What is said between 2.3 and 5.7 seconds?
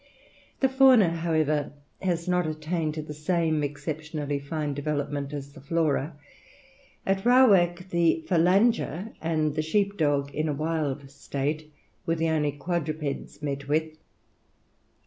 attained to the same exceptionally fine development as the